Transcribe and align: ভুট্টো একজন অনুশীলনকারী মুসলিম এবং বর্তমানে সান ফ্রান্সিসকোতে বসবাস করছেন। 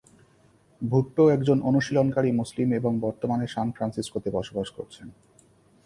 ভুট্টো 0.81 1.23
একজন 1.29 1.57
অনুশীলনকারী 1.61 2.29
মুসলিম 2.31 2.67
এবং 2.73 2.91
বর্তমানে 2.99 3.45
সান 3.47 3.67
ফ্রান্সিসকোতে 3.71 4.29
বসবাস 4.31 4.67
করছেন। 4.71 5.07